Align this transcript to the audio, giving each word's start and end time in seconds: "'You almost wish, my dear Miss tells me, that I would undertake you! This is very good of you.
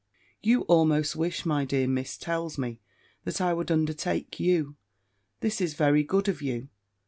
"'You 0.41 0.61
almost 0.61 1.15
wish, 1.15 1.45
my 1.45 1.63
dear 1.63 1.87
Miss 1.87 2.17
tells 2.17 2.57
me, 2.57 2.79
that 3.23 3.39
I 3.39 3.53
would 3.53 3.69
undertake 3.69 4.39
you! 4.39 4.75
This 5.41 5.61
is 5.61 5.75
very 5.75 6.01
good 6.01 6.27
of 6.27 6.41
you. 6.41 6.69